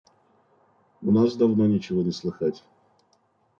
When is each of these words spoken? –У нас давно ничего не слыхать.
–У 1.03 1.11
нас 1.11 1.35
давно 1.35 1.67
ничего 1.67 2.01
не 2.01 2.11
слыхать. 2.11 2.63